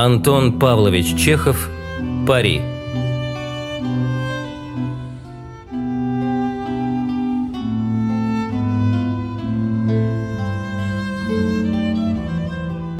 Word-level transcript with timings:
Антон 0.00 0.60
Павлович 0.60 1.16
Чехов 1.16 1.68
«Пари» 2.24 2.60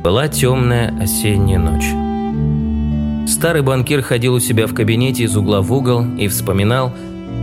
Была 0.02 0.26
темная 0.26 0.92
осенняя 1.00 1.60
ночь. 1.60 3.30
Старый 3.30 3.62
банкир 3.62 4.02
ходил 4.02 4.34
у 4.34 4.40
себя 4.40 4.66
в 4.66 4.74
кабинете 4.74 5.22
из 5.22 5.36
угла 5.36 5.62
в 5.62 5.72
угол 5.72 6.04
и 6.16 6.26
вспоминал, 6.26 6.92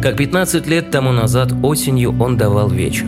как 0.02 0.18
15 0.18 0.68
лет 0.68 0.92
тому 0.92 1.14
назад 1.14 1.54
осенью 1.64 2.14
он 2.22 2.36
давал 2.36 2.68
вечер. 2.68 3.06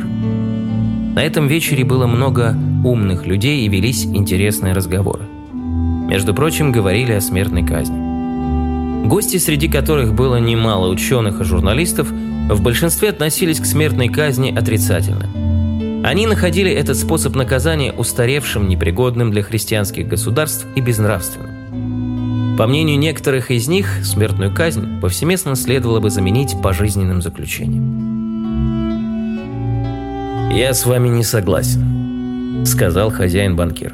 На 1.13 1.25
этом 1.25 1.47
вечере 1.47 1.83
было 1.83 2.07
много 2.07 2.55
умных 2.85 3.25
людей 3.25 3.65
и 3.65 3.67
велись 3.67 4.05
интересные 4.05 4.71
разговоры. 4.71 5.25
Между 6.07 6.33
прочим, 6.33 6.71
говорили 6.71 7.11
о 7.11 7.21
смертной 7.21 7.65
казни. 7.65 9.07
Гости, 9.07 9.37
среди 9.37 9.67
которых 9.67 10.13
было 10.13 10.37
немало 10.37 10.87
ученых 10.87 11.41
и 11.41 11.43
журналистов, 11.43 12.09
в 12.09 12.61
большинстве 12.61 13.09
относились 13.09 13.59
к 13.59 13.65
смертной 13.65 14.07
казни 14.07 14.55
отрицательно. 14.55 15.29
Они 16.05 16.25
находили 16.25 16.71
этот 16.71 16.95
способ 16.95 17.35
наказания 17.35 17.91
устаревшим, 17.91 18.69
непригодным 18.69 19.31
для 19.31 19.43
христианских 19.43 20.07
государств 20.07 20.65
и 20.75 20.81
безнравственным. 20.81 22.55
По 22.57 22.67
мнению 22.67 22.97
некоторых 22.97 23.51
из 23.51 23.67
них, 23.67 23.87
смертную 24.03 24.53
казнь 24.53 25.01
повсеместно 25.01 25.55
следовало 25.55 25.99
бы 25.99 26.09
заменить 26.09 26.55
пожизненным 26.61 27.21
заключением. 27.21 28.07
«Я 30.51 30.73
с 30.73 30.85
вами 30.85 31.09
не 31.09 31.23
согласен»,– 31.23 32.63
сказал 32.65 33.11
хозяин-банкир. 33.11 33.93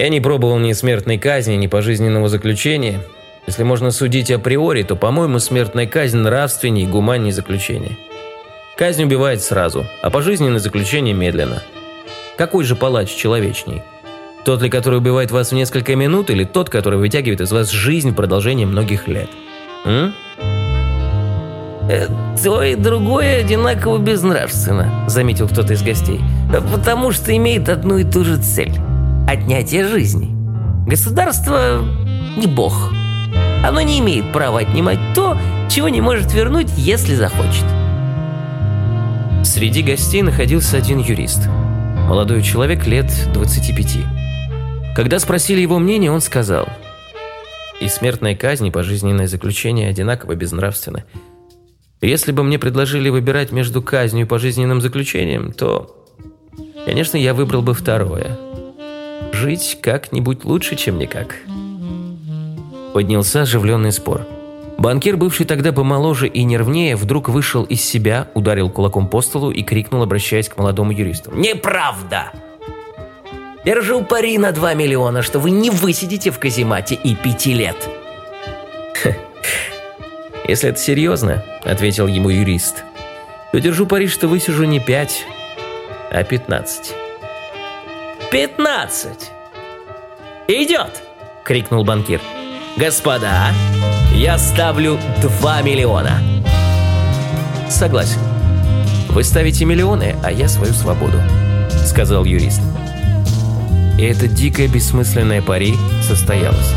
«Я 0.00 0.08
не 0.08 0.22
пробовал 0.22 0.58
ни 0.58 0.72
смертной 0.72 1.18
казни, 1.18 1.56
ни 1.56 1.66
пожизненного 1.66 2.30
заключения. 2.30 3.02
Если 3.46 3.64
можно 3.64 3.90
судить 3.90 4.30
априори, 4.30 4.82
то, 4.82 4.96
по-моему, 4.96 5.38
смертная 5.40 5.86
казнь 5.86 6.16
нравственнее 6.16 6.86
и 6.86 6.88
гуманнее 6.88 7.34
заключения. 7.34 7.98
Казнь 8.78 9.04
убивает 9.04 9.42
сразу, 9.42 9.84
а 10.00 10.08
пожизненное 10.08 10.58
заключение 10.58 11.12
медленно. 11.12 11.62
Какой 12.38 12.64
же 12.64 12.76
палач 12.76 13.10
человечней? 13.10 13.82
Тот 14.46 14.62
ли, 14.62 14.70
который 14.70 15.00
убивает 15.00 15.30
вас 15.32 15.50
в 15.50 15.54
несколько 15.54 15.94
минут, 15.96 16.30
или 16.30 16.44
тот, 16.44 16.70
который 16.70 16.98
вытягивает 16.98 17.42
из 17.42 17.52
вас 17.52 17.68
жизнь 17.68 18.12
в 18.12 18.14
продолжении 18.14 18.64
многих 18.64 19.06
лет? 19.06 19.28
М? 19.84 20.14
Э, 21.90 22.06
то 22.42 22.62
и 22.62 22.74
другое 22.74 23.40
одинаково 23.40 23.98
безнравственно»,– 23.98 25.04
заметил 25.08 25.46
кто-то 25.46 25.74
из 25.74 25.82
гостей. 25.82 26.22
«Потому 26.74 27.12
что 27.12 27.36
имеет 27.36 27.68
одну 27.68 27.98
и 27.98 28.04
ту 28.04 28.24
же 28.24 28.38
цель– 28.38 28.72
отнятие 29.26 29.88
жизни. 29.88 30.34
Государство 30.86 31.84
не 32.36 32.46
бог. 32.46 32.92
Оно 33.64 33.80
не 33.80 33.98
имеет 34.00 34.32
права 34.32 34.60
отнимать 34.60 34.98
то, 35.14 35.36
чего 35.68 35.88
не 35.88 36.00
может 36.00 36.32
вернуть, 36.32 36.70
если 36.76 37.14
захочет». 37.14 37.64
Среди 39.44 39.82
гостей 39.82 40.22
находился 40.22 40.76
один 40.76 40.98
юрист. 40.98 41.48
Молодой 42.08 42.42
человек 42.42 42.86
лет 42.86 43.10
25. 43.32 43.98
Когда 44.94 45.18
спросили 45.18 45.60
его 45.60 45.78
мнение, 45.78 46.10
он 46.10 46.20
сказал– 46.20 46.68
и 47.80 47.88
смертная 47.88 48.36
казнь, 48.36 48.66
и 48.66 48.70
пожизненное 48.70 49.26
заключение 49.26 49.88
одинаково 49.88 50.34
безнравственны. 50.34 51.04
Если 52.02 52.30
бы 52.30 52.44
мне 52.44 52.58
предложили 52.58 53.08
выбирать 53.08 53.52
между 53.52 53.82
казнью 53.82 54.26
и 54.26 54.28
пожизненным 54.28 54.80
заключением, 54.80 55.52
то, 55.52 56.06
конечно, 56.84 57.16
я 57.16 57.34
выбрал 57.34 57.62
бы 57.62 57.74
второе. 57.74 58.38
Жить 59.40 59.78
как-нибудь 59.80 60.44
лучше, 60.44 60.76
чем 60.76 60.98
никак. 60.98 61.36
Поднялся 62.92 63.40
оживленный 63.40 63.90
спор. 63.90 64.26
Банкир, 64.76 65.16
бывший 65.16 65.46
тогда 65.46 65.72
помоложе 65.72 66.28
и 66.28 66.44
нервнее, 66.44 66.94
вдруг 66.94 67.30
вышел 67.30 67.64
из 67.64 67.82
себя, 67.82 68.28
ударил 68.34 68.68
кулаком 68.68 69.08
по 69.08 69.22
столу 69.22 69.50
и 69.50 69.62
крикнул, 69.62 70.02
обращаясь 70.02 70.50
к 70.50 70.58
молодому 70.58 70.92
юристу. 70.92 71.30
«Неправда! 71.34 72.32
Держу 73.64 74.04
пари 74.04 74.36
на 74.36 74.52
2 74.52 74.74
миллиона, 74.74 75.22
что 75.22 75.38
вы 75.38 75.52
не 75.52 75.70
высидите 75.70 76.30
в 76.30 76.38
каземате 76.38 76.94
и 76.96 77.14
пяти 77.14 77.54
лет!» 77.54 77.88
«Если 80.46 80.68
это 80.68 80.78
серьезно»,— 80.78 81.42
ответил 81.64 82.06
ему 82.06 82.28
юрист, 82.28 82.84
«то 83.52 83.58
держу 83.58 83.86
пари, 83.86 84.06
что 84.06 84.28
высижу 84.28 84.64
не 84.64 84.80
пять, 84.80 85.24
а 86.10 86.24
пятнадцать». 86.24 86.94
«Пятнадцать! 88.30 89.32
Идет!»— 90.46 91.02
крикнул 91.44 91.82
банкир. 91.82 92.20
«Господа, 92.76 93.48
я 94.14 94.38
ставлю 94.38 95.00
два 95.20 95.62
миллиона!» 95.62 96.22
«Согласен. 97.68 98.20
Вы 99.08 99.24
ставите 99.24 99.64
миллионы, 99.64 100.14
а 100.22 100.30
я 100.30 100.46
свою 100.46 100.72
свободу»,— 100.74 101.20
сказал 101.84 102.24
юрист. 102.24 102.62
И 103.98 104.02
это 104.04 104.28
дикое 104.28 104.68
бессмысленное 104.68 105.42
пари 105.42 105.74
состоялось. 106.00 106.72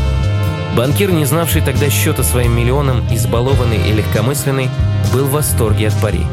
Банкир, 0.76 1.12
не 1.12 1.24
знавший 1.24 1.62
тогда 1.62 1.88
счета 1.88 2.24
своим 2.24 2.56
миллионам, 2.56 3.06
избалованный 3.14 3.78
и 3.88 3.92
легкомысленный, 3.92 4.70
был 5.12 5.26
в 5.26 5.30
восторге 5.30 5.86
от 5.86 5.94
пари. 6.02 6.26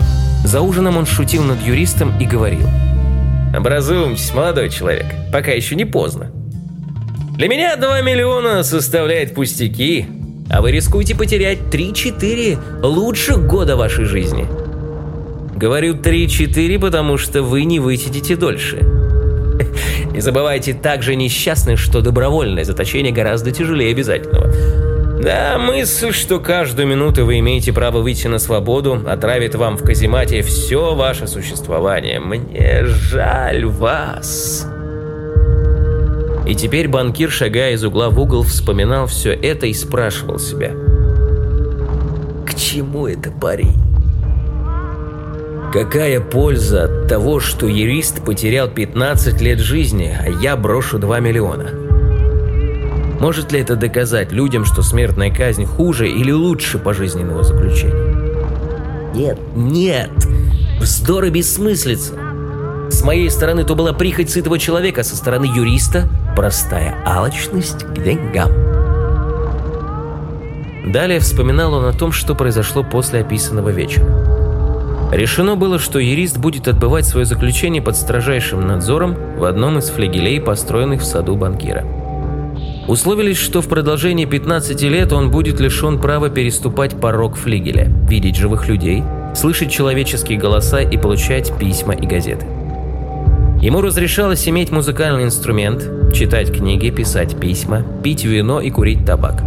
За 0.44 0.62
ужином 0.62 0.98
он 0.98 1.06
шутил 1.06 1.44
над 1.44 1.62
юристом 1.62 2.18
и 2.20 2.26
говорил. 2.26 2.68
«Образуемся, 3.54 4.36
молодой 4.36 4.70
человек, 4.70 5.06
пока 5.32 5.52
еще 5.52 5.76
не 5.76 5.86
поздно. 5.86 6.32
Для 7.36 7.48
меня 7.48 7.76
2 7.76 8.02
миллиона 8.02 8.64
составляет 8.64 9.34
пустяки, 9.34 10.06
а 10.50 10.62
вы 10.62 10.72
рискуете 10.72 11.16
потерять 11.16 11.60
3-4 11.72 12.84
лучших 12.84 13.48
года 13.48 13.76
вашей 13.76 14.06
жизни. 14.06 14.46
Говорю 15.56 15.96
3-4, 15.96 16.80
потому 16.80 17.18
что 17.18 17.42
вы 17.42 17.64
не 17.64 17.80
высидите 17.80 18.36
дольше. 18.36 18.78
Не 20.12 20.20
забывайте 20.20 20.74
также 20.74 21.16
несчастных, 21.16 21.80
что 21.80 22.02
добровольное 22.02 22.64
заточение 22.64 23.14
гораздо 23.14 23.52
тяжелее 23.52 23.92
обязательного. 23.92 24.91
Да, 25.22 25.60
мысль, 25.60 26.14
что 26.14 26.40
каждую 26.40 26.88
минуту 26.88 27.26
вы 27.26 27.38
имеете 27.40 27.72
право 27.72 28.00
выйти 28.00 28.26
на 28.26 28.40
свободу, 28.40 29.04
отравит 29.08 29.54
вам 29.54 29.78
в 29.78 29.84
каземате 29.84 30.42
все 30.42 30.96
ваше 30.96 31.28
существование. 31.28 32.20
Мне 32.20 32.86
жаль 32.86 33.66
вас. 33.66 34.68
И 36.48 36.56
теперь 36.56 36.88
банкир, 36.88 37.30
шагая 37.30 37.74
из 37.74 37.84
угла 37.84 38.10
в 38.10 38.20
угол, 38.20 38.42
вспоминал 38.42 39.06
все 39.06 39.32
это 39.32 39.68
и 39.68 39.74
спрашивал 39.76 40.40
себя. 40.40 40.72
К 42.48 42.56
чему 42.56 43.06
это 43.06 43.30
пари? 43.30 43.70
Какая 45.72 46.20
польза 46.20 46.86
от 46.86 47.08
того, 47.08 47.40
что 47.40 47.68
юрист 47.68 48.26
потерял 48.26 48.68
15 48.68 49.40
лет 49.40 49.60
жизни, 49.60 50.18
а 50.20 50.28
я 50.42 50.58
брошу 50.58 50.98
2 50.98 51.20
миллиона? 51.20 51.70
Может 53.22 53.52
ли 53.52 53.60
это 53.60 53.76
доказать 53.76 54.32
людям, 54.32 54.66
что 54.66 54.82
смертная 54.82 55.30
казнь 55.30 55.64
хуже 55.64 56.10
или 56.10 56.32
лучше 56.32 56.80
пожизненного 56.80 57.44
заключения? 57.44 57.94
Нет, 59.14 59.38
нет, 59.56 60.10
вздор 60.80 61.26
и 61.26 61.30
бессмыслица. 61.30 62.16
С 62.90 63.04
моей 63.04 63.30
стороны 63.30 63.64
то 63.64 63.76
была 63.76 63.94
прихоть 63.94 64.32
сытого 64.32 64.58
человека, 64.58 65.04
со 65.04 65.16
стороны 65.16 65.46
юриста– 65.46 66.10
простая 66.36 66.96
алчность 67.06 67.84
к 67.84 67.94
деньгам. 67.94 68.50
Далее 70.92 71.20
вспоминал 71.20 71.76
он 71.76 71.86
о 71.86 71.94
том, 71.94 72.12
что 72.12 72.34
произошло 72.34 72.84
после 72.84 73.20
описанного 73.20 73.70
вечера. 73.70 74.08
Решено 75.12 75.56
было, 75.56 75.78
что 75.78 76.00
юрист 76.00 76.40
будет 76.40 76.68
отбывать 76.68 77.06
свое 77.06 77.28
заключение 77.28 77.84
под 77.84 77.96
строжайшим 77.98 78.66
надзором 78.66 79.16
в 79.38 79.44
одном 79.44 79.78
из 79.78 79.90
флегелей, 79.90 80.42
построенных 80.42 81.02
в 81.02 81.06
саду 81.06 81.36
банкира. 81.36 82.01
Условились, 82.88 83.38
что 83.38 83.62
в 83.62 83.68
продолжении 83.68 84.26
15 84.26 84.82
лет 84.84 85.14
он 85.14 85.30
будет 85.30 85.60
лишен 85.60 86.00
права 86.00 86.30
переступать 86.30 87.00
порог 87.00 87.36
флигеля, 87.36 87.92
видеть 88.10 88.36
живых 88.36 88.68
людей, 88.68 89.04
слышать 89.36 89.72
человеческие 89.72 90.40
голоса 90.40 90.82
и 90.82 90.98
получать 90.98 91.56
письма 91.58 91.94
и 91.94 92.08
газеты. 92.08 92.46
Ему 93.62 93.82
разрешалось 93.82 94.48
иметь 94.48 94.72
музыкальный 94.72 95.26
инструмент, 95.26 95.88
читать 96.14 96.52
книги, 96.52 96.90
писать 96.90 97.40
письма, 97.40 97.86
пить 98.04 98.24
вино 98.24 98.60
и 98.60 98.72
курить 98.72 99.06
табак. 99.06 99.44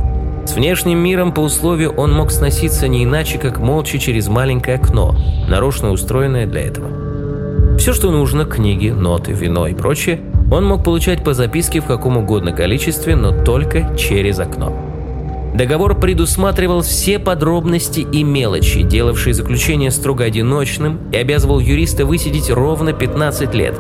С 0.47 0.55
внешним 0.55 0.99
миром 0.99 1.33
по 1.33 1.41
условию 1.41 1.91
он 1.91 2.13
мог 2.13 2.31
сноситься 2.31 2.87
не 2.87 3.03
иначе, 3.03 3.39
как 3.39 3.59
молча 3.59 3.99
через 3.99 4.29
маленькое 4.29 4.77
окно, 4.77 5.17
нарочно 5.49 5.91
устроенное 5.91 6.47
для 6.47 6.61
этого. 6.61 7.77
Все, 7.79 7.93
что 7.93 8.13
нужно, 8.13 8.45
книги, 8.45 8.91
ноты, 8.91 9.33
вино 9.33 9.67
и 9.67 9.75
прочее, 9.75 10.21
он 10.51 10.67
мог 10.67 10.85
получать 10.85 11.25
по 11.25 11.35
записке 11.35 11.81
в 11.81 11.87
каком 11.87 12.17
угодно 12.17 12.53
количестве, 12.53 13.17
но 13.17 13.45
только 13.45 13.97
через 13.97 14.39
окно. 14.39 14.73
Договор 15.55 15.99
предусматривал 15.99 16.83
все 16.83 17.19
подробности 17.21 18.01
и 18.01 18.25
мелочи, 18.25 18.83
делавшие 18.83 19.35
заключение 19.35 19.93
строго 19.93 20.25
одиночным, 20.25 20.99
и 21.13 21.17
обязывал 21.17 21.61
юриста 21.61 22.05
высидеть 22.05 22.51
ровно 22.51 22.93
15 22.93 23.55
лет. 23.55 23.79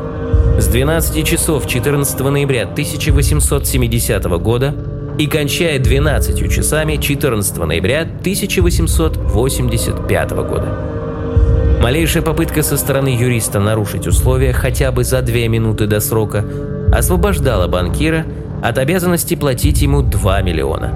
С 0.58 0.68
12 0.68 1.26
часов 1.26 1.66
14 1.66 2.20
ноября 2.20 2.62
1870 2.62 4.24
года 4.40 4.72
и 5.18 5.26
кончая 5.26 5.80
12 5.80 6.52
часами 6.52 6.96
14 6.96 7.56
ноября 7.56 8.02
1885 8.02 10.30
года. 10.30 10.93
Малейшая 11.84 12.22
попытка 12.22 12.62
со 12.62 12.78
стороны 12.78 13.08
юриста 13.08 13.60
нарушить 13.60 14.06
условия 14.06 14.54
хотя 14.54 14.90
бы 14.90 15.04
за 15.04 15.20
две 15.20 15.48
минуты 15.48 15.86
до 15.86 16.00
срока 16.00 16.42
освобождала 16.90 17.68
банкира 17.68 18.24
от 18.62 18.78
обязанности 18.78 19.34
платить 19.34 19.82
ему 19.82 20.00
2 20.00 20.40
миллиона. 20.40 20.94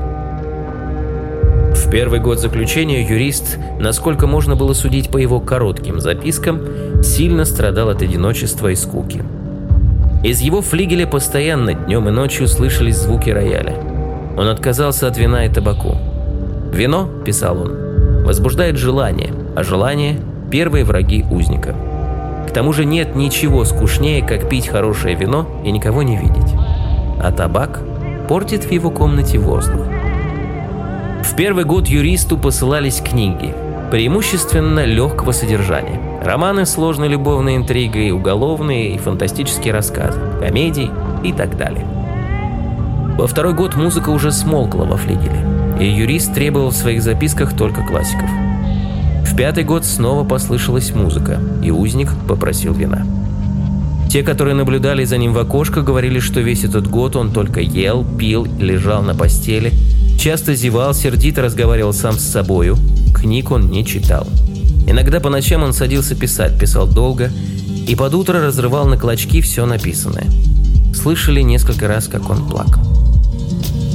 В 1.74 1.90
первый 1.90 2.20
год 2.20 2.40
заключения 2.40 3.06
юрист, 3.06 3.58
насколько 3.78 4.26
можно 4.26 4.56
было 4.56 4.72
судить 4.72 5.10
по 5.10 5.18
его 5.18 5.40
коротким 5.40 6.00
запискам, 6.00 7.02
сильно 7.02 7.44
страдал 7.44 7.90
от 7.90 8.00
одиночества 8.00 8.68
и 8.68 8.74
скуки. 8.74 9.22
Из 10.24 10.40
его 10.40 10.62
флигеля 10.62 11.06
постоянно 11.06 11.74
днем 11.74 12.08
и 12.08 12.12
ночью 12.12 12.48
слышались 12.48 12.96
звуки 12.96 13.28
рояля. 13.28 13.74
Он 14.38 14.48
отказался 14.48 15.06
от 15.06 15.18
вина 15.18 15.44
и 15.44 15.52
табаку. 15.52 15.98
«Вино»,– 16.72 17.10
писал 17.26 17.60
он,– 17.60 18.24
«возбуждает 18.24 18.78
желание, 18.78 19.34
а 19.54 19.62
желание– 19.62 20.18
первые 20.50 20.84
враги 20.84 21.24
узника». 21.30 21.74
К 22.48 22.50
тому 22.50 22.72
же 22.72 22.86
нет 22.86 23.14
ничего 23.14 23.64
скучнее, 23.64 24.22
как 24.22 24.48
пить 24.48 24.68
хорошее 24.68 25.14
вино 25.14 25.46
и 25.64 25.70
никого 25.70 26.02
не 26.02 26.16
видеть. 26.16 26.54
А 27.22 27.30
табак 27.30 27.80
портит 28.26 28.64
в 28.64 28.72
его 28.72 28.90
комнате 28.90 29.38
воздух. 29.38 29.82
В 31.22 31.36
первый 31.36 31.64
год 31.64 31.88
юристу 31.88 32.38
посылались 32.38 33.02
книги, 33.02 33.54
преимущественно 33.90 34.86
легкого 34.86 35.32
содержания. 35.32 36.00
Романы 36.24 36.64
с 36.64 36.72
сложной 36.72 37.08
любовной 37.08 37.56
интригой, 37.56 38.12
уголовные 38.12 38.94
и 38.94 38.98
фантастические 38.98 39.74
рассказы, 39.74 40.18
комедии 40.40 40.90
и 41.22 41.32
так 41.32 41.54
далее. 41.58 41.84
Во 43.18 43.26
второй 43.26 43.52
год 43.52 43.76
музыка 43.76 44.08
уже 44.08 44.32
смолкла 44.32 44.84
во 44.84 44.96
флигеле, 44.96 45.44
и 45.78 45.86
юрист 45.86 46.32
требовал 46.32 46.70
в 46.70 46.76
своих 46.76 47.02
записках 47.02 47.54
только 47.54 47.82
классиков. 47.84 48.30
Пятый 49.38 49.62
год 49.62 49.84
снова 49.84 50.24
послышалась 50.24 50.90
музыка, 50.90 51.40
и 51.62 51.70
узник 51.70 52.10
попросил 52.26 52.74
вина. 52.74 53.06
Те, 54.10 54.24
которые 54.24 54.56
наблюдали 54.56 55.04
за 55.04 55.16
ним 55.16 55.32
в 55.32 55.38
окошко, 55.38 55.82
говорили, 55.82 56.18
что 56.18 56.40
весь 56.40 56.64
этот 56.64 56.88
год 56.88 57.14
он 57.14 57.30
только 57.30 57.60
ел, 57.60 58.04
пил, 58.04 58.48
лежал 58.58 59.00
на 59.04 59.14
постели, 59.14 59.72
часто 60.18 60.56
зевал, 60.56 60.92
сердито 60.92 61.40
разговаривал 61.40 61.92
сам 61.92 62.14
с 62.14 62.24
собою, 62.24 62.76
книг 63.14 63.52
он 63.52 63.70
не 63.70 63.86
читал. 63.86 64.26
Иногда 64.88 65.20
по 65.20 65.30
ночам 65.30 65.62
он 65.62 65.72
садился 65.72 66.16
писать, 66.16 66.58
писал 66.58 66.88
долго, 66.88 67.30
и 67.86 67.94
под 67.94 68.14
утро 68.14 68.40
разрывал 68.40 68.88
на 68.88 68.96
клочки 68.96 69.40
все 69.40 69.66
написанное. 69.66 70.26
Слышали 70.92 71.42
несколько 71.42 71.86
раз, 71.86 72.08
как 72.08 72.28
он 72.28 72.44
плакал. 72.48 72.82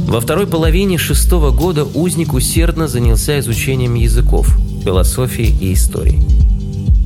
Во 0.08 0.22
второй 0.22 0.48
половине 0.48 0.98
шестого 0.98 1.52
года 1.52 1.84
узник 1.84 2.34
усердно 2.34 2.88
занялся 2.88 3.38
изучением 3.40 3.96
языков, 3.96 4.58
философии 4.84 5.56
и 5.62 5.74
истории. 5.74 6.22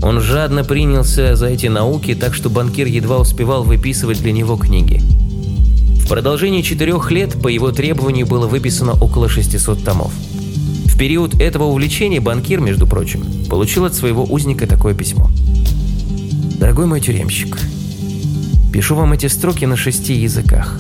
Он 0.02 0.20
жадно 0.20 0.64
принялся 0.64 1.36
за 1.36 1.48
эти 1.48 1.68
науки, 1.68 2.16
так 2.16 2.34
что 2.34 2.50
банкир 2.50 2.88
едва 2.88 3.18
успевал 3.18 3.64
выписывать 3.64 4.22
для 4.22 4.32
него 4.32 4.58
книги. 4.58 5.02
В 6.02 6.08
продолжении 6.08 6.62
четырех 6.62 7.12
лет 7.12 7.34
по 7.42 7.48
его 7.48 7.72
требованию 7.72 8.26
было 8.26 8.48
выписано 8.48 8.94
около 8.94 9.28
600 9.28 9.84
томов. 9.84 10.14
В 10.86 10.98
период 10.98 11.40
этого 11.42 11.66
увлечения 11.66 12.20
банкир, 12.20 12.60
между 12.60 12.88
прочим, 12.88 13.24
получил 13.50 13.86
от 13.86 13.94
своего 13.94 14.24
узника 14.24 14.66
такое 14.66 14.96
письмо. 14.96 15.30
«Дорогой 16.60 16.86
мой 16.86 17.02
тюремщик, 17.02 17.58
пишу 18.74 18.96
вам 18.96 19.14
эти 19.14 19.28
строки 19.28 19.66
на 19.66 19.76
шести 19.76 20.14
языках. 20.14 20.80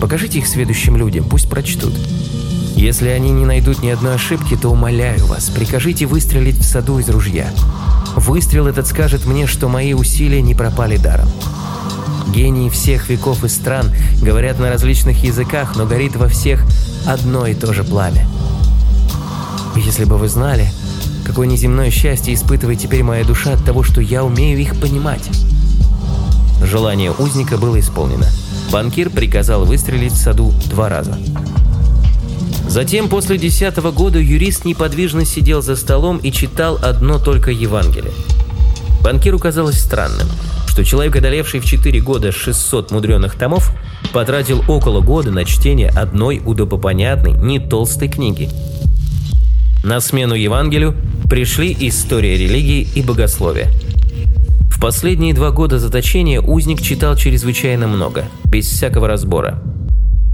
Покажите 0.00 0.38
их 0.38 0.46
следующим 0.46 0.96
людям, 0.96 1.24
пусть 1.28 1.50
прочтут. 1.50 1.92
Если 2.84 3.08
они 3.08 3.30
не 3.30 3.46
найдут 3.46 3.82
ни 3.82 3.88
одной 3.88 4.16
ошибки, 4.16 4.56
то 4.56 4.68
умоляю 4.68 5.24
вас, 5.24 5.48
прикажите 5.48 6.04
выстрелить 6.04 6.58
в 6.58 6.64
саду 6.64 6.98
из 6.98 7.08
ружья. 7.08 7.48
Выстрел 8.14 8.66
этот 8.66 8.86
скажет 8.86 9.24
мне, 9.24 9.46
что 9.46 9.68
мои 9.68 9.94
усилия 9.94 10.42
не 10.42 10.54
пропали 10.54 10.98
даром. 10.98 11.30
Гении 12.28 12.68
всех 12.68 13.08
веков 13.08 13.42
и 13.42 13.48
стран 13.48 13.90
говорят 14.20 14.58
на 14.58 14.68
различных 14.68 15.24
языках, 15.24 15.76
но 15.76 15.86
горит 15.86 16.14
во 16.16 16.28
всех 16.28 16.62
одно 17.06 17.46
и 17.46 17.54
то 17.54 17.72
же 17.72 17.84
пламя– 17.84 18.28
если 19.76 20.04
бы 20.04 20.18
вы 20.18 20.28
знали, 20.28 20.68
какое 21.24 21.46
неземное 21.46 21.90
счастье 21.90 22.32
испытывает 22.34 22.78
теперь 22.78 23.02
моя 23.02 23.24
душа 23.24 23.54
от 23.54 23.64
того, 23.64 23.82
что 23.82 24.00
я 24.00 24.22
умею 24.24 24.58
их 24.58 24.78
понимать. 24.78 25.28
Желание 26.62 27.12
узника 27.12 27.56
было 27.56 27.80
исполнено. 27.80 28.26
Банкир 28.70 29.10
приказал 29.10 29.64
выстрелить 29.64 30.12
в 30.12 30.16
саду 30.16 30.52
два 30.66 30.88
раза. 30.88 31.18
Затем, 32.68 33.08
после 33.08 33.38
десятого 33.38 33.90
года, 33.90 34.18
юрист 34.18 34.64
неподвижно 34.64 35.24
сидел 35.24 35.62
за 35.62 35.76
столом 35.76 36.18
и 36.18 36.32
читал 36.32 36.78
одно 36.82 37.18
только 37.18 37.50
Евангелие. 37.50 38.12
Банкиру 39.02 39.38
казалось 39.38 39.78
странным, 39.78 40.26
что 40.66 40.84
человек, 40.84 41.16
одолевший 41.16 41.60
в 41.60 41.64
4 41.64 42.00
года 42.00 42.32
600 42.32 42.90
мудреных 42.90 43.36
томов, 43.36 43.70
потратил 44.12 44.64
около 44.68 45.00
года 45.00 45.30
на 45.30 45.44
чтение 45.44 45.90
одной 45.90 46.42
удобопонятной, 46.44 47.32
не 47.32 47.58
толстой 47.58 48.08
книги– 48.08 48.50
на 49.84 50.00
смену 50.00 50.34
Евангелию 50.34 50.96
пришли 51.28 51.76
история 51.78 52.38
религии 52.38 52.88
и 52.94 53.02
богословия. 53.02 53.68
В 54.70 54.80
последние 54.80 55.34
два 55.34 55.50
года 55.50 55.78
заточения 55.78 56.40
узник 56.40 56.80
читал 56.80 57.16
чрезвычайно 57.16 57.86
много, 57.86 58.24
без 58.46 58.66
всякого 58.66 59.08
разбора. 59.08 59.62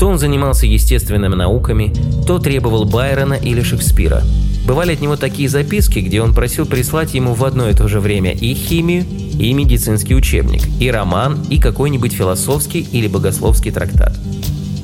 То 0.01 0.09
он 0.09 0.19
занимался 0.19 0.65
естественными 0.65 1.35
науками, 1.35 1.93
то 2.27 2.39
требовал 2.39 2.87
Байрона 2.87 3.35
или 3.35 3.63
Шекспира. 3.63 4.23
Бывали 4.67 4.95
от 4.95 5.03
него 5.03 5.17
такие 5.17 5.47
записки, 5.47 5.99
где 5.99 6.23
он 6.23 6.35
просил 6.35 6.65
прислать 6.65 7.13
ему 7.13 7.35
в 7.35 7.45
одно 7.45 7.69
и 7.69 7.75
то 7.75 7.87
же 7.87 8.01
время 8.01 8.33
и 8.33 8.55
химию, 8.55 9.05
и 9.39 9.53
медицинский 9.53 10.15
учебник, 10.15 10.63
и 10.81 10.91
роман, 10.91 11.45
и 11.51 11.59
какой-нибудь 11.61 12.15
философский 12.15 12.81
или 12.81 13.09
богословский 13.09 13.73
трактат. 13.73 14.17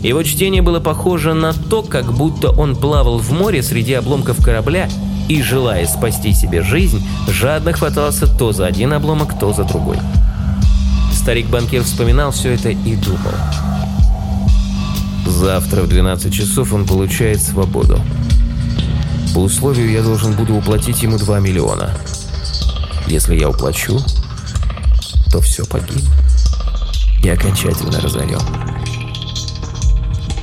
Его 0.03 0.23
чтение 0.23 0.61
было 0.61 0.81
похоже 0.81 1.33
на 1.33 1.55
то, 1.55 1.83
как 1.83 2.13
будто 2.13 2.51
он 2.51 2.77
плавал 2.77 3.19
в 3.19 3.33
море 3.33 3.63
среди 3.63 3.95
обломков 3.95 4.45
корабля 4.45 4.87
и, 5.31 5.41
желая 5.41 5.87
спасти 5.87 6.35
себе 6.35 6.63
жизнь, 6.63 7.03
жадно 7.27 7.73
хватался 7.73 8.27
то 8.27 8.53
за 8.53 8.67
один 8.67 8.93
обломок, 8.93 9.39
то 9.39 9.55
за 9.55 9.65
другой. 9.65 9.97
Старик-банкир 11.15 11.85
вспоминал 11.85 12.33
все 12.33 12.53
это 12.53 12.69
и 12.69 12.97
думал. 12.97 13.33
Завтра 15.27 15.83
в 15.83 15.89
12 15.89 16.33
часов 16.33 16.73
он 16.73 16.87
получает 16.87 17.43
свободу. 17.43 18.01
По 19.35 19.39
условию 19.39 19.91
я 19.91 20.03
должен 20.03 20.33
буду 20.33 20.55
уплатить 20.55 21.03
ему 21.03 21.19
2 21.19 21.41
миллиона. 21.41 21.91
Если 23.07 23.37
я 23.37 23.51
уплачу, 23.51 23.99
то 25.31 25.41
все 25.41 25.65
погиб. 25.67 26.03
Я 27.23 27.35
окончательно 27.35 28.01
разорен. 28.01 28.41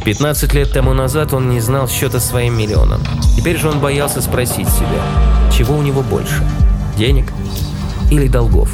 15 0.05 0.53
лет 0.53 0.71
тому 0.71 0.93
назад 0.93 1.33
он 1.33 1.49
не 1.49 1.61
знал 1.61 1.87
счета 1.87 2.19
своим 2.19 2.57
миллионам. 2.57 3.01
Теперь 3.37 3.57
же 3.57 3.69
он 3.69 3.79
боялся 3.79 4.21
спросить 4.21 4.67
себя, 4.67 5.01
чего 5.51 5.77
у 5.77 5.81
него 5.81 6.01
больше– 6.01 6.45
денег 6.97 7.31
или 8.11 8.27
долгов. 8.27 8.69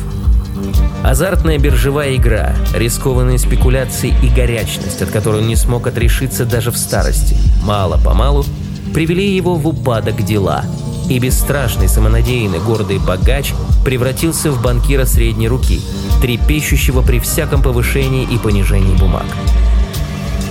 Азартная 1.04 1.58
биржевая 1.58 2.16
игра, 2.16 2.56
рискованные 2.76 3.40
спекуляции 3.40 4.14
и 4.22 4.28
горячность, 4.28 5.02
от 5.02 5.10
которой 5.10 5.42
он 5.42 5.48
не 5.48 5.56
смог 5.56 5.88
отрешиться 5.88 6.46
даже 6.46 6.72
в 6.72 6.78
старости, 6.78 7.38
мало-помалу 7.64 8.46
привели 8.94 9.36
его 9.36 9.56
в 9.56 9.68
упадок 9.68 10.24
дела, 10.24 10.66
и 11.10 11.18
бесстрашный, 11.20 11.90
самонадеянный, 11.90 12.60
гордый 12.60 13.00
богач 13.00 13.54
превратился 13.84 14.52
в 14.52 14.62
банкира 14.62 15.06
средней 15.06 15.48
руки, 15.48 15.82
трепещущего 16.22 17.02
при 17.02 17.20
всяком 17.20 17.64
повышении 17.64 18.28
и 18.30 18.38
понижении 18.38 18.96
бумаг. 18.96 19.26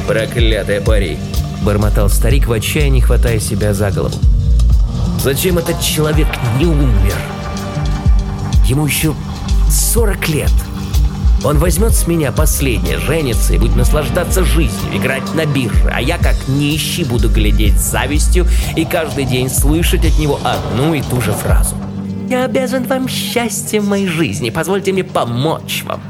«Проклятая 0.06 0.80
пари!»– 0.80 1.18
бормотал 1.62 2.08
старик 2.08 2.46
в 2.46 2.52
отчаянии, 2.52 3.00
хватая 3.00 3.38
себя 3.38 3.74
за 3.74 3.90
голову. 3.90 4.16
«Зачем 5.22 5.58
этот 5.58 5.80
человек 5.80 6.28
не 6.58 6.66
умер? 6.66 7.14
Ему 8.64 8.86
еще 8.86 9.14
40 9.88 10.28
лет. 10.28 10.52
Он 11.44 11.58
возьмет 11.58 11.94
с 11.94 12.06
меня 12.06 12.30
последнее, 12.30 12.98
женится 12.98 13.54
и 13.54 13.58
будет 13.58 13.74
наслаждаться 13.74 14.44
жизнью, 14.44 14.92
играть 14.92 15.34
на 15.34 15.46
бирже, 15.46 15.90
а 15.90 16.02
я 16.02 16.18
как 16.18 16.36
нищий 16.46 17.04
буду 17.04 17.30
глядеть 17.30 17.80
с 17.80 17.90
завистью 17.90 18.46
и 18.76 18.84
каждый 18.84 19.24
день 19.24 19.48
слышать 19.48 20.04
от 20.04 20.18
него 20.18 20.38
одну 20.44 20.92
и 20.92 21.00
ту 21.00 21.22
же 21.22 21.32
фразу. 21.32 21.74
«Я 22.28 22.44
обязан 22.44 22.84
вам 22.84 23.08
счастьем 23.08 23.86
моей 23.86 24.08
жизни, 24.08 24.50
позвольте 24.50 24.92
мне 24.92 25.04
помочь 25.04 25.84
вам». 25.86 26.02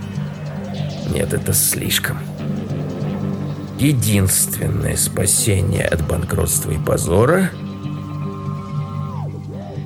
Нет, 1.15 1.33
это 1.33 1.53
слишком 1.53 2.19
единственное 3.79 4.97
спасение 4.97 5.85
от 5.85 6.05
банкротства 6.05 6.73
и 6.73 6.79
позора– 6.79 7.53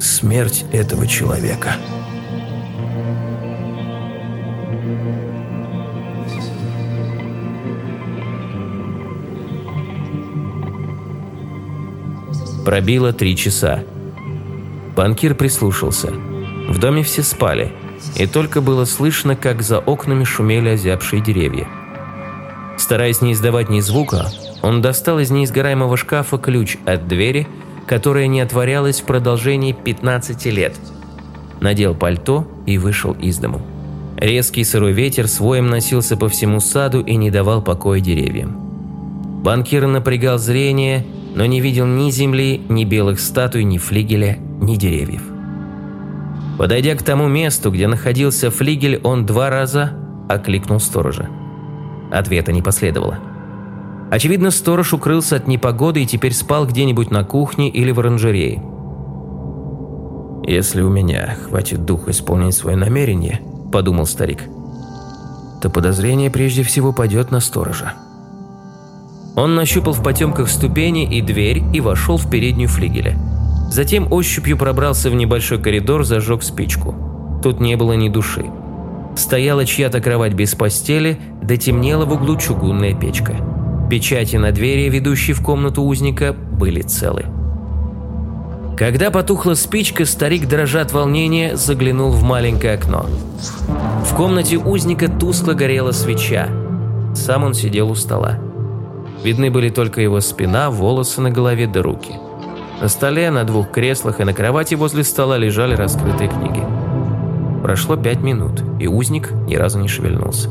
смерть 0.00 0.64
этого 0.72 1.06
человека. 1.06 1.76
Пробило 12.64 13.12
три 13.12 13.36
часа. 13.36 13.82
Банкир 14.94 15.34
прислушался. 15.34 16.12
В 16.68 16.78
доме 16.78 17.02
все 17.02 17.22
спали, 17.22 17.72
и 18.16 18.26
только 18.26 18.60
было 18.60 18.84
слышно, 18.84 19.34
как 19.34 19.62
за 19.62 19.78
окнами 19.80 20.22
шумели 20.22 20.70
озябшие 20.70 21.20
деревья. 21.20 21.66
Стараясь 22.78 23.20
не 23.20 23.32
издавать 23.32 23.68
ни 23.68 23.80
звука, 23.80 24.30
он 24.62 24.80
достал 24.80 25.18
из 25.18 25.30
неизгораемого 25.30 25.96
шкафа 25.96 26.38
ключ 26.38 26.76
от 26.86 27.08
двери, 27.08 27.48
которая 27.86 28.28
не 28.28 28.40
отворялась 28.40 29.00
в 29.00 29.04
продолжении 29.04 29.72
15 29.72 30.46
лет. 30.46 30.76
Надел 31.60 31.94
пальто 31.94 32.46
и 32.64 32.78
вышел 32.78 33.12
из 33.12 33.38
дому. 33.38 33.62
Резкий 34.16 34.62
сырой 34.62 34.92
ветер 34.92 35.26
своим 35.26 35.68
носился 35.68 36.16
по 36.16 36.28
всему 36.28 36.60
саду 36.60 37.00
и 37.00 37.16
не 37.16 37.30
давал 37.30 37.60
покоя 37.60 37.98
деревьям. 37.98 38.56
Банкир 39.42 39.88
напрягал 39.88 40.38
зрение, 40.38 41.04
но 41.34 41.46
не 41.46 41.60
видел 41.60 41.86
ни 41.86 42.10
земли, 42.10 42.60
ни 42.68 42.84
белых 42.84 43.20
статуй, 43.20 43.64
ни 43.64 43.78
флигеля, 43.78 44.38
ни 44.60 44.76
деревьев. 44.76 45.22
Подойдя 46.58 46.94
к 46.94 47.02
тому 47.02 47.28
месту, 47.28 47.70
где 47.70 47.88
находился 47.88 48.50
флигель, 48.50 49.00
он 49.02 49.26
два 49.26 49.50
раза 49.50 49.92
окликнул 50.28 50.80
сторожа. 50.80 51.28
Ответа 52.10 52.52
не 52.52 52.62
последовало. 52.62 53.18
Очевидно, 54.10 54.50
сторож 54.50 54.92
укрылся 54.92 55.36
от 55.36 55.48
непогоды 55.48 56.02
и 56.02 56.06
теперь 56.06 56.34
спал 56.34 56.66
где-нибудь 56.66 57.10
на 57.10 57.24
кухне 57.24 57.70
или 57.70 57.90
в 57.90 58.00
оранжерее. 58.00 58.62
«Если 60.46 60.82
у 60.82 60.90
меня 60.90 61.36
хватит 61.46 61.84
духа 61.84 62.10
исполнить 62.10 62.54
свое 62.54 62.76
намерение»,– 62.76 63.40
подумал 63.72 64.06
старик,– 64.06 64.42
то 65.62 65.70
подозрение 65.70 66.28
прежде 66.28 66.64
всего 66.64 66.92
пойдет 66.92 67.30
на 67.30 67.38
сторожа. 67.38 67.94
Он 69.34 69.54
нащупал 69.54 69.94
в 69.94 70.02
потемках 70.02 70.48
ступени 70.48 71.04
и 71.04 71.22
дверь 71.22 71.62
и 71.72 71.80
вошел 71.80 72.18
в 72.18 72.28
переднюю 72.30 72.68
флигеля. 72.68 73.16
Затем 73.70 74.12
ощупью 74.12 74.58
пробрался 74.58 75.08
в 75.08 75.14
небольшой 75.14 75.58
коридор, 75.58 76.04
зажег 76.04 76.42
спичку. 76.42 77.40
Тут 77.42 77.60
не 77.60 77.76
было 77.76 77.94
ни 77.94 78.10
души. 78.10 78.44
Стояла 79.16 79.64
чья-то 79.64 80.00
кровать 80.00 80.34
без 80.34 80.54
постели, 80.54 81.18
да 81.42 81.56
темнела 81.56 82.04
в 82.04 82.12
углу 82.12 82.36
чугунная 82.36 82.94
печка. 82.94 83.36
Печати 83.90 84.36
на 84.36 84.52
двери, 84.52 84.90
ведущей 84.90 85.32
в 85.32 85.42
комнату 85.42 85.82
узника, 85.82 86.34
были 86.34 86.82
целы. 86.82 87.24
Когда 88.76 89.10
потухла 89.10 89.54
спичка, 89.54 90.04
старик, 90.04 90.48
дрожа 90.48 90.82
от 90.82 90.92
волнения, 90.92 91.56
заглянул 91.56 92.10
в 92.10 92.22
маленькое 92.22 92.74
окно. 92.74 93.06
В 94.04 94.14
комнате 94.14 94.56
узника 94.56 95.08
тускло 95.08 95.52
горела 95.52 95.92
свеча. 95.92 96.48
Сам 97.14 97.44
он 97.44 97.54
сидел 97.54 97.90
у 97.90 97.94
стола. 97.94 98.38
Видны 99.22 99.50
были 99.50 99.68
только 99.68 100.00
его 100.00 100.20
спина, 100.20 100.70
волосы 100.70 101.20
на 101.20 101.30
голове 101.30 101.66
да 101.66 101.82
руки. 101.82 102.14
На 102.80 102.88
столе, 102.88 103.30
на 103.30 103.44
двух 103.44 103.70
креслах 103.70 104.20
и 104.20 104.24
на 104.24 104.34
кровати 104.34 104.74
возле 104.74 105.04
стола 105.04 105.38
лежали 105.38 105.74
раскрытые 105.76 106.28
книги. 106.28 106.64
Прошло 107.62 107.96
пять 107.96 108.20
минут, 108.20 108.64
и 108.80 108.88
узник 108.88 109.30
ни 109.46 109.54
разу 109.54 109.78
не 109.78 109.86
шевельнулся. 109.86 110.50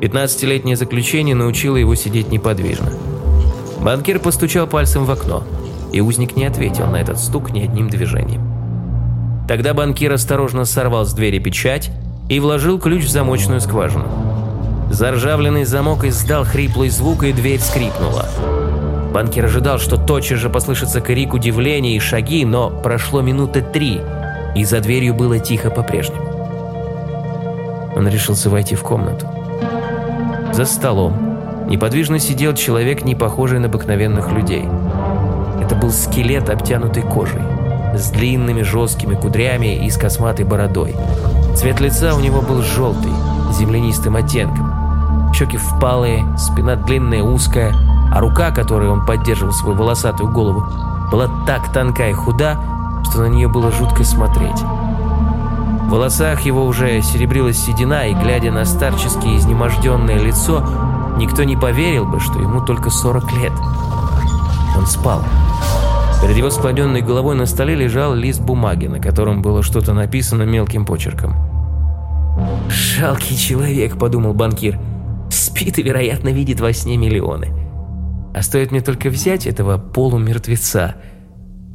Пятнадцатилетнее 0.00 0.76
заключение 0.76 1.34
научило 1.34 1.76
его 1.76 1.96
сидеть 1.96 2.30
неподвижно. 2.30 2.92
Банкир 3.80 4.20
постучал 4.20 4.68
пальцем 4.68 5.04
в 5.04 5.10
окно, 5.10 5.42
и 5.92 6.00
узник 6.00 6.36
не 6.36 6.46
ответил 6.46 6.86
на 6.86 6.96
этот 6.96 7.18
стук 7.18 7.50
ни 7.50 7.62
одним 7.62 7.90
движением. 7.90 8.42
Тогда 9.48 9.74
банкир 9.74 10.12
осторожно 10.12 10.64
сорвал 10.64 11.04
с 11.04 11.12
двери 11.12 11.40
печать 11.40 11.90
и 12.28 12.38
вложил 12.38 12.78
ключ 12.78 13.04
в 13.04 13.10
замочную 13.10 13.60
скважину. 13.60 14.06
Заржавленный 14.90 15.64
замок 15.64 16.04
издал 16.04 16.44
хриплый 16.44 16.90
звук, 16.90 17.22
и 17.22 17.32
дверь 17.32 17.60
скрипнула. 17.60 18.26
Банкир 19.14 19.44
ожидал, 19.44 19.78
что 19.78 19.96
тотчас 19.96 20.40
же 20.40 20.50
послышится 20.50 21.00
крик 21.00 21.32
удивления 21.32 21.94
и 21.94 22.00
шаги, 22.00 22.44
но 22.44 22.70
прошло 22.70 23.22
минуты 23.22 23.62
три, 23.62 24.00
и 24.56 24.64
за 24.64 24.80
дверью 24.80 25.14
было 25.14 25.38
тихо 25.38 25.70
по-прежнему. 25.70 26.22
Он 27.94 28.08
решился 28.08 28.50
войти 28.50 28.74
в 28.74 28.82
комнату. 28.82 29.28
За 30.52 30.64
столом 30.64 31.68
неподвижно 31.68 32.18
сидел 32.18 32.54
человек, 32.54 33.04
не 33.04 33.14
похожий 33.14 33.60
на 33.60 33.66
обыкновенных 33.66 34.32
людей. 34.32 34.64
Это 35.62 35.76
был 35.76 35.92
скелет, 35.92 36.50
обтянутый 36.50 37.04
кожей, 37.04 37.42
с 37.94 38.10
длинными 38.10 38.62
жесткими 38.62 39.14
кудрями 39.14 39.86
и 39.86 39.88
с 39.88 39.96
косматой 39.96 40.44
бородой. 40.44 40.96
Цвет 41.56 41.80
лица 41.80 42.14
у 42.16 42.20
него 42.20 42.42
был 42.42 42.62
желтый, 42.62 43.12
землянистым 43.52 44.16
оттенком. 44.16 44.79
Щеки 45.40 45.56
впалые, 45.56 46.26
спина 46.36 46.76
длинная, 46.76 47.22
узкая, 47.22 47.74
а 48.12 48.20
рука, 48.20 48.50
которой 48.50 48.90
он 48.90 49.06
поддерживал 49.06 49.54
свою 49.54 49.74
волосатую 49.74 50.30
голову, 50.30 50.66
была 51.10 51.30
так 51.46 51.72
тонка 51.72 52.10
и 52.10 52.12
худа, 52.12 52.58
что 53.08 53.22
на 53.22 53.28
нее 53.28 53.48
было 53.48 53.72
жутко 53.72 54.04
смотреть. 54.04 54.60
В 54.60 55.88
волосах 55.88 56.42
его 56.42 56.66
уже 56.66 57.00
серебрилась 57.00 57.56
седина, 57.56 58.06
и, 58.06 58.12
глядя 58.12 58.52
на 58.52 58.66
старчески 58.66 59.34
изнеможденное 59.34 60.18
лицо, 60.18 60.62
никто 61.16 61.42
не 61.44 61.56
поверил 61.56 62.04
бы, 62.04 62.20
что 62.20 62.38
ему 62.38 62.60
только 62.60 62.90
40 62.90 63.32
лет. 63.32 63.52
Он 64.76 64.86
спал. 64.86 65.22
Перед 66.20 66.36
его 66.36 66.50
склоненной 66.50 67.00
головой 67.00 67.34
на 67.34 67.46
столе 67.46 67.74
лежал 67.74 68.12
лист 68.12 68.42
бумаги, 68.42 68.88
на 68.88 69.00
котором 69.00 69.40
было 69.40 69.62
что-то 69.62 69.94
написано 69.94 70.42
мелким 70.42 70.84
почерком. 70.84 71.34
«Жалкий 72.68 73.38
человек»,— 73.38 73.96
подумал 73.98 74.34
банкир. 74.34 74.78
«Спит 75.50 75.78
и, 75.78 75.82
вероятно, 75.82 76.28
видит 76.28 76.60
во 76.60 76.72
сне 76.72 76.96
миллионы. 76.96 77.48
А 78.32 78.42
стоит 78.42 78.70
мне 78.70 78.80
только 78.80 79.10
взять 79.10 79.46
этого 79.46 79.78
полумертвеца, 79.78 80.94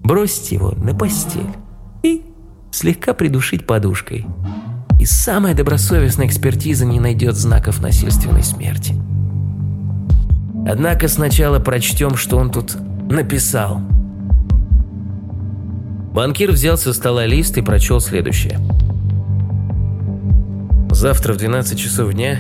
бросить 0.04 0.52
его 0.54 0.72
на 0.72 0.96
постель 0.96 1.50
и 2.02 2.24
слегка 2.72 3.14
придушить 3.14 3.68
подушкой. 3.68 4.26
И 5.00 5.06
самая 5.06 5.54
добросовестная 5.54 6.28
экспертиза 6.28 6.86
не 6.86 7.02
найдет 7.02 7.36
знаков 7.36 7.82
насильственной 7.82 8.44
смерти. 8.44 8.94
Однако 10.66 11.10
сначала 11.10 11.60
прочтем, 11.60 12.16
что 12.16 12.38
он 12.38 12.50
тут 12.50 12.78
написал. 13.10 13.82
Банкир 16.14 16.52
взял 16.52 16.78
со 16.78 16.94
стола 16.94 17.26
лист 17.26 17.58
и 17.58 17.62
прочел 17.62 18.00
следующее. 18.00 18.58
Завтра 20.90 21.34
в 21.34 21.38
12 21.38 21.78
часов 21.78 22.14
дня 22.14 22.40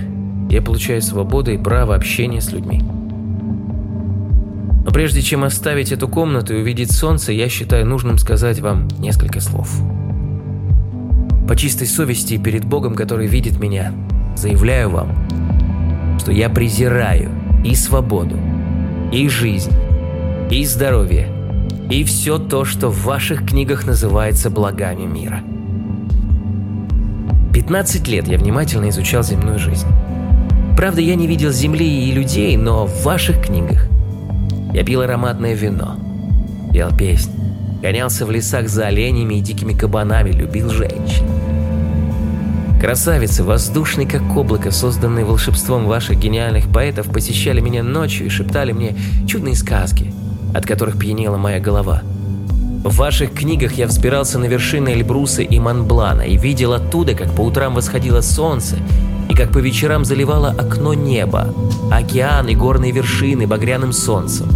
я 0.55 0.61
получаю 0.61 1.01
свободу 1.01 1.51
и 1.51 1.57
право 1.57 1.95
общения 1.95 2.39
с 2.39 2.51
людьми. 2.51 2.81
Но 4.85 4.91
прежде 4.91 5.21
чем 5.21 5.43
оставить 5.43 5.91
эту 5.91 6.07
комнату 6.07 6.55
и 6.55 6.61
увидеть 6.61 6.91
солнце, 6.91 7.33
я 7.33 7.49
считаю 7.49 7.85
нужным 7.85 8.17
сказать 8.17 8.61
вам 8.61 8.87
несколько 8.97 9.41
слов. 9.41 9.69
По 11.47 11.55
чистой 11.57 11.87
совести 11.87 12.35
и 12.35 12.37
перед 12.37 12.63
Богом, 12.63 12.95
который 12.95 13.27
видит 13.27 13.59
меня, 13.59 13.91
заявляю 14.37 14.89
вам, 14.89 15.27
что 16.19 16.31
я 16.31 16.49
презираю 16.49 17.31
и 17.65 17.75
свободу, 17.75 18.37
и 19.11 19.27
жизнь, 19.27 19.73
и 20.49 20.63
здоровье, 20.63 21.27
и 21.89 22.03
все 22.05 22.39
то, 22.39 22.63
что 22.63 22.89
в 22.89 23.03
ваших 23.03 23.45
книгах 23.45 23.85
называется 23.85 24.49
благами 24.49 25.03
мира. 25.03 25.41
15 27.53 28.07
лет 28.07 28.27
я 28.27 28.37
внимательно 28.37 28.89
изучал 28.89 29.21
земную 29.21 29.59
жизнь. 29.59 29.87
Правда, 30.75 31.01
я 31.01 31.15
не 31.15 31.25
видел 31.25 31.51
земли 31.51 32.09
и 32.09 32.11
людей, 32.11 32.57
но 32.57 32.85
в 32.85 33.03
ваших 33.03 33.45
книгах 33.45 33.87
я 34.73 34.83
пил 34.83 35.01
ароматное 35.01 35.53
вино, 35.53 35.95
пел 36.73 36.95
песни, 36.95 37.33
Гонялся 37.81 38.25
в 38.25 38.31
лесах 38.31 38.67
за 38.67 38.87
оленями 38.87 39.35
и 39.35 39.41
дикими 39.41 39.73
кабанами, 39.73 40.31
любил 40.31 40.71
женщин. 40.71 41.23
Красавицы, 42.81 43.43
воздушные 43.43 44.07
как 44.07 44.23
облако, 44.35 44.71
созданные 44.71 45.23
волшебством 45.23 45.85
ваших 45.85 46.17
гениальных 46.17 46.67
поэтов, 46.67 47.11
посещали 47.11 47.61
меня 47.61 47.83
ночью 47.83 48.25
и 48.25 48.29
шептали 48.29 48.71
мне 48.71 48.95
чудные 49.27 49.55
сказки, 49.55 50.11
от 50.55 50.65
которых 50.65 50.97
пьянела 50.97 51.37
моя 51.37 51.59
голова. 51.59 52.01
В 52.83 52.95
ваших 52.97 53.33
книгах 53.33 53.73
я 53.73 53.87
взбирался 53.87 54.39
на 54.39 54.45
вершины 54.45 54.89
Эльбруса 54.89 55.41
и 55.41 55.59
Монблана 55.59 56.21
и 56.21 56.37
видел 56.37 56.73
оттуда, 56.73 57.13
как 57.13 57.31
по 57.35 57.41
утрам 57.41 57.75
восходило 57.75 58.21
солнце 58.21 58.77
и 59.29 59.33
как 59.33 59.51
по 59.51 59.59
вечерам 59.59 60.05
заливало 60.05 60.49
окно 60.49 60.93
неба, 60.93 61.53
океан 61.91 62.47
и 62.47 62.55
горные 62.55 62.91
вершины 62.91 63.47
багряным 63.47 63.93
солнцем. 63.93 64.47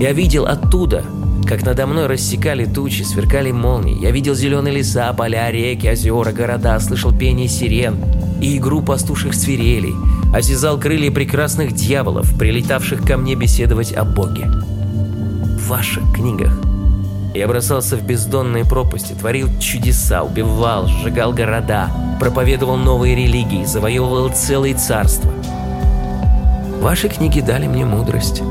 Я 0.00 0.12
видел 0.12 0.46
оттуда, 0.46 1.04
как 1.46 1.64
надо 1.64 1.86
мной 1.86 2.06
рассекали 2.06 2.64
тучи, 2.64 3.02
сверкали 3.02 3.52
молнии. 3.52 3.98
Я 4.00 4.10
видел 4.10 4.34
зеленые 4.34 4.76
леса, 4.76 5.12
поля, 5.12 5.50
реки, 5.50 5.88
озера, 5.88 6.32
города, 6.32 6.78
слышал 6.78 7.12
пение 7.12 7.48
сирен 7.48 7.96
и 8.40 8.58
игру 8.58 8.82
пастуших 8.82 9.34
свирелей, 9.34 9.94
осязал 10.34 10.78
крылья 10.78 11.10
прекрасных 11.10 11.72
дьяволов, 11.72 12.36
прилетавших 12.38 13.02
ко 13.02 13.16
мне 13.16 13.34
беседовать 13.34 13.92
о 13.92 14.04
Боге. 14.04 14.46
В 14.46 15.68
ваших 15.68 16.02
книгах 16.14 16.58
я 17.34 17.46
бросался 17.46 17.96
в 17.96 18.02
бездонные 18.02 18.64
пропасти, 18.64 19.12
творил 19.12 19.48
чудеса, 19.58 20.22
убивал, 20.22 20.86
сжигал 20.86 21.32
города, 21.32 21.90
проповедовал 22.18 22.76
новые 22.76 23.14
религии, 23.14 23.64
завоевывал 23.64 24.30
целые 24.30 24.74
царства. 24.74 25.30
Ваши 26.80 27.08
книги 27.08 27.40
дали 27.40 27.66
мне 27.66 27.84
мудрость. 27.84 28.42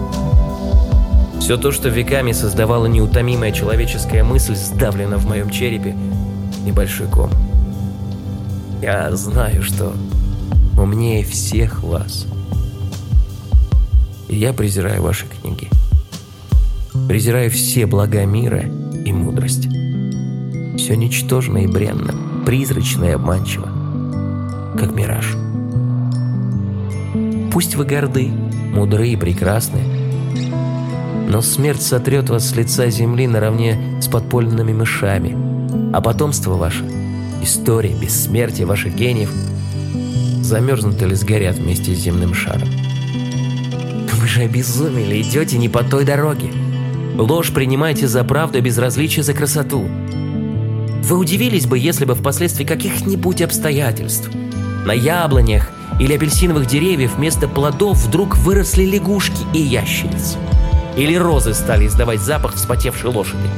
Все 1.39 1.57
то, 1.57 1.71
что 1.71 1.89
веками 1.89 2.33
создавала 2.33 2.85
неутомимая 2.87 3.51
человеческая 3.51 4.23
мысль, 4.23 4.55
сдавлено 4.55 5.17
в 5.17 5.25
моем 5.25 5.49
черепе 5.49 5.95
небольшой 6.63 7.07
ком. 7.07 7.31
Я 8.81 9.15
знаю, 9.15 9.63
что 9.63 9.93
умнее 10.77 11.23
всех 11.23 11.83
вас. 11.83 12.27
И 14.27 14.35
я 14.35 14.53
презираю 14.53 15.01
ваши 15.01 15.25
книги. 15.25 15.69
Презираю 17.07 17.49
все 17.49 17.85
блага 17.85 18.25
мира 18.25 18.63
и 19.05 19.13
мудрость. 19.13 19.67
Все 20.77 20.95
ничтожно 20.95 21.59
и 21.59 21.67
бренно, 21.67 22.13
призрачно 22.45 23.05
и 23.05 23.11
обманчиво, 23.11 23.69
как 24.77 24.93
мираж. 24.93 25.35
Пусть 27.51 27.75
вы 27.75 27.85
горды, 27.85 28.27
мудры 28.27 29.07
и 29.07 29.15
прекрасны, 29.15 29.79
но 31.29 31.41
смерть 31.41 31.81
сотрет 31.81 32.29
вас 32.29 32.49
с 32.49 32.55
лица 32.55 32.89
земли 32.89 33.25
наравне 33.25 33.99
с 34.01 34.07
подпольными 34.07 34.73
мышами, 34.73 35.35
а 35.93 36.01
потомство 36.01 36.55
ваше, 36.55 36.83
история, 37.41 37.95
бессмертие 37.99 38.67
ваших 38.67 38.95
гениев 38.95 39.31
замерзнут 40.41 41.01
или 41.01 41.13
сгорят 41.13 41.55
вместе 41.55 41.95
с 41.95 41.99
земным 41.99 42.33
шаром. 42.33 42.67
Вы 44.13 44.27
же 44.27 44.41
обезумели, 44.41 45.21
идете 45.21 45.57
не 45.57 45.69
по 45.69 45.83
той 45.83 46.03
дороге. 46.03 46.51
Ложь 47.17 47.51
принимаете 47.51 48.07
за 48.07 48.23
правду, 48.23 48.59
а 48.59 48.61
безразличие 48.61 49.23
за 49.23 49.33
красоту. 49.33 49.87
Вы 51.03 51.17
удивились 51.17 51.65
бы, 51.65 51.79
если 51.79 52.05
бы 52.05 52.13
впоследствии 52.13 52.63
каких-нибудь 52.63 53.41
обстоятельств 53.41 54.29
на 54.85 54.91
яблонях 54.91 55.71
или 55.99 56.13
апельсиновых 56.13 56.67
деревьев 56.67 57.15
вместо 57.15 57.47
плодов 57.47 57.97
вдруг 57.97 58.37
выросли 58.37 58.83
лягушки 58.83 59.45
и 59.51 59.59
ящерицы. 59.59 60.37
Или 60.95 61.15
розы 61.15 61.55
стали 61.55 61.87
издавать 61.87 62.19
запах 62.19 62.53
вспотевшей 62.53 63.09
лошади. 63.09 63.49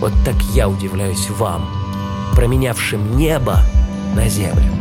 Вот 0.00 0.12
так 0.24 0.36
я 0.54 0.68
удивляюсь 0.68 1.30
вам, 1.30 1.68
променявшим 2.34 3.16
небо 3.16 3.60
на 4.16 4.28
землю. 4.28 4.72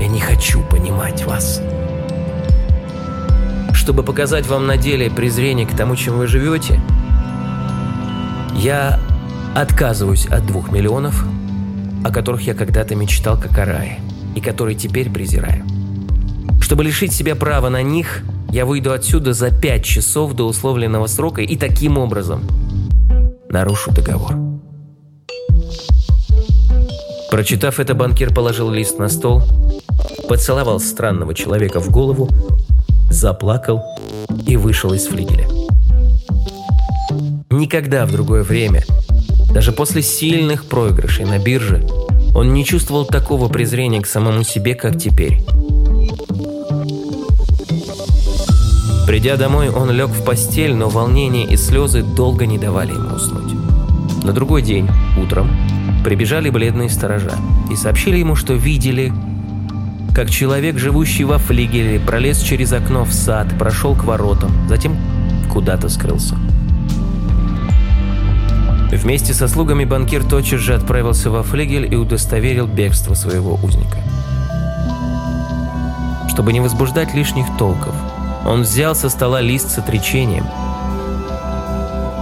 Я 0.00 0.08
не 0.08 0.20
хочу 0.20 0.62
понимать 0.62 1.24
вас. 1.26 1.60
Чтобы 3.84 4.02
показать 4.02 4.46
вам 4.46 4.66
на 4.66 4.78
деле 4.78 5.10
презрение 5.10 5.66
к 5.66 5.76
тому, 5.76 5.94
чем 5.94 6.16
вы 6.16 6.26
живете, 6.26 6.80
я 8.56 8.98
отказываюсь 9.54 10.24
от 10.24 10.46
двух 10.46 10.72
миллионов, 10.72 11.22
о 12.02 12.10
которых 12.10 12.46
я 12.46 12.54
когда-то 12.54 12.94
мечтал 12.94 13.38
как 13.38 13.58
о 13.58 13.66
рае, 13.66 14.00
и 14.34 14.40
которые 14.40 14.74
теперь 14.74 15.10
презираю. 15.10 15.66
Чтобы 16.62 16.82
лишить 16.82 17.12
себя 17.12 17.36
права 17.36 17.68
на 17.68 17.82
них, 17.82 18.22
я 18.48 18.64
выйду 18.64 18.90
отсюда 18.90 19.34
за 19.34 19.50
пять 19.50 19.84
часов 19.84 20.32
до 20.32 20.46
условленного 20.46 21.06
срока 21.06 21.42
и 21.42 21.54
таким 21.54 21.98
образом 21.98 22.40
нарушу 23.50 23.92
договор. 23.92 24.34
Прочитав 27.30 27.80
это, 27.80 27.94
банкир 27.94 28.32
положил 28.32 28.70
лист 28.70 28.98
на 28.98 29.10
стол, 29.10 29.42
поцеловал 30.26 30.80
странного 30.80 31.34
человека 31.34 31.80
в 31.80 31.90
голову, 31.90 32.30
заплакал 33.10 33.82
и 34.46 34.56
вышел 34.56 34.92
из 34.92 35.06
флигеля. 35.06 35.48
Никогда 37.50 38.06
в 38.06 38.12
другое 38.12 38.42
время, 38.42 38.84
даже 39.52 39.72
после 39.72 40.02
сильных 40.02 40.64
проигрышей 40.64 41.24
на 41.24 41.38
бирже, 41.38 41.86
он 42.34 42.52
не 42.52 42.64
чувствовал 42.64 43.06
такого 43.06 43.48
презрения 43.48 44.00
к 44.00 44.06
самому 44.06 44.42
себе, 44.42 44.74
как 44.74 44.98
теперь. 44.98 45.40
Придя 49.06 49.36
домой, 49.36 49.68
он 49.68 49.90
лег 49.92 50.08
в 50.08 50.24
постель, 50.24 50.74
но 50.74 50.88
волнение 50.88 51.46
и 51.46 51.56
слезы 51.56 52.02
долго 52.02 52.46
не 52.46 52.58
давали 52.58 52.92
ему 52.92 53.14
уснуть. 53.14 53.52
На 54.24 54.32
другой 54.32 54.62
день, 54.62 54.88
утром, 55.22 55.50
прибежали 56.02 56.50
бледные 56.50 56.88
сторожа 56.88 57.34
и 57.70 57.76
сообщили 57.76 58.16
ему, 58.16 58.34
что 58.34 58.54
видели, 58.54 59.12
как 60.14 60.30
человек, 60.30 60.78
живущий 60.78 61.24
во 61.24 61.38
флигеле, 61.38 61.98
пролез 61.98 62.38
через 62.38 62.72
окно 62.72 63.04
в 63.04 63.12
сад, 63.12 63.48
прошел 63.58 63.96
к 63.96 64.04
воротам, 64.04 64.52
затем 64.68 64.96
куда-то 65.52 65.88
скрылся. 65.88 66.36
Вместе 68.92 69.34
со 69.34 69.48
слугами 69.48 69.84
банкир 69.84 70.24
тотчас 70.24 70.60
же 70.60 70.74
отправился 70.74 71.30
во 71.30 71.42
флигель 71.42 71.92
и 71.92 71.96
удостоверил 71.96 72.68
бегство 72.68 73.14
своего 73.14 73.54
узника. 73.54 73.98
Чтобы 76.28 76.52
не 76.52 76.60
возбуждать 76.60 77.12
лишних 77.12 77.46
толков, 77.58 77.94
он 78.46 78.62
взял 78.62 78.94
со 78.94 79.08
стола 79.08 79.40
лист 79.40 79.70
с 79.70 79.78
отречением 79.78 80.46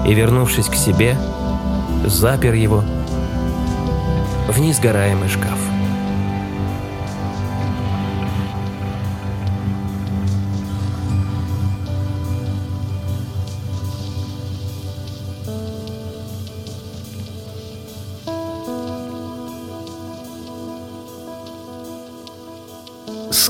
и, 0.06 0.14
вернувшись 0.14 0.66
к 0.66 0.74
себе, 0.74 1.18
запер 2.06 2.54
его 2.54 2.82
в 4.48 4.58
несгораемый 4.58 5.28
шкаф. 5.28 5.71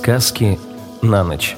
Сказки 0.02 0.58
на 1.00 1.22
ночь. 1.22 1.56